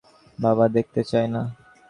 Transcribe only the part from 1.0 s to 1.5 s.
চাই না।